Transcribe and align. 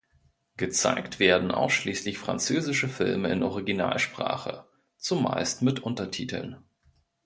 Gezeigt 0.57 1.19
werden 1.19 1.51
ausschließlich 1.51 2.17
französische 2.17 2.89
Filme 2.89 3.29
in 3.31 3.43
Originalsprache, 3.43 4.65
zumeist 4.97 5.61
mit 5.61 5.81
Untertiteln. 5.81 6.57